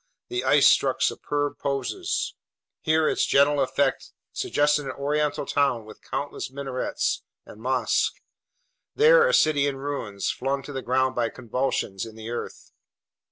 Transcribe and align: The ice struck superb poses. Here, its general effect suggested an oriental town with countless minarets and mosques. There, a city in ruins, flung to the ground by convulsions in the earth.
The 0.29 0.43
ice 0.43 0.65
struck 0.65 1.03
superb 1.03 1.59
poses. 1.59 2.33
Here, 2.81 3.07
its 3.07 3.23
general 3.23 3.59
effect 3.61 4.13
suggested 4.33 4.85
an 4.85 4.93
oriental 4.93 5.45
town 5.45 5.85
with 5.85 6.01
countless 6.01 6.49
minarets 6.49 7.21
and 7.45 7.61
mosques. 7.61 8.19
There, 8.95 9.27
a 9.27 9.31
city 9.31 9.67
in 9.67 9.75
ruins, 9.77 10.31
flung 10.31 10.63
to 10.63 10.73
the 10.73 10.81
ground 10.81 11.13
by 11.13 11.29
convulsions 11.29 12.07
in 12.07 12.15
the 12.15 12.31
earth. 12.31 12.71